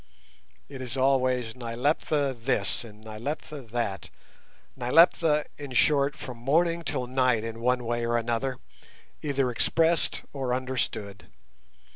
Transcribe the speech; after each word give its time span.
It 0.67 0.81
is 0.81 0.97
always 0.97 1.53
Nyleptha 1.55 2.33
this 2.35 2.83
and 2.83 3.03
Nyleptha 3.05 3.61
that—Nyleptha, 3.71 5.45
in 5.59 5.73
short, 5.73 6.15
from 6.17 6.37
morning 6.39 6.81
till 6.83 7.05
night 7.05 7.43
in 7.43 7.59
one 7.61 7.85
way 7.85 8.03
or 8.03 8.17
another, 8.17 8.57
either 9.21 9.51
expressed 9.51 10.23
or 10.33 10.55
understood. 10.55 11.27